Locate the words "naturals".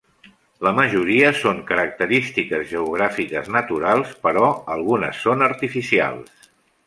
3.57-4.17